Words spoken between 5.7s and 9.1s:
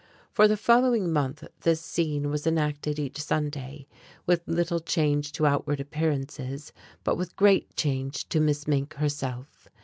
appearances but with great change to Miss Mink